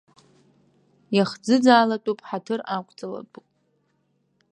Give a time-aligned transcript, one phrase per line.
[1.15, 3.45] Иахӡыӡаалатәуп, ҳаҭыр ақәҵалатәуп.